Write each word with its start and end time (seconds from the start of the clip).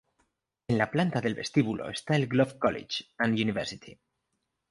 En 0.67 0.79
la 0.79 0.89
planta 0.89 1.21
del 1.21 1.35
vestíbulo 1.35 1.87
está 1.91 2.15
el 2.15 2.25
Globe 2.25 2.57
College 2.57 3.03
and 3.19 3.35
University. 3.39 3.99